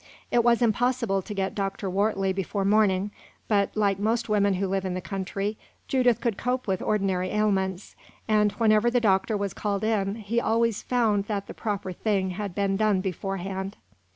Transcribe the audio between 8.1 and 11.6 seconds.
and, whenever the doctor was called in, he always found that the